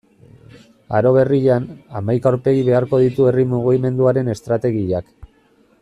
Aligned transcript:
Aro 0.99 1.11
berrian, 1.17 1.67
hamaika 1.99 2.29
aurpegi 2.31 2.65
beharko 2.71 3.01
ditu 3.05 3.29
herri 3.33 3.47
mugimenduaren 3.53 4.35
estrategiak. 4.37 5.15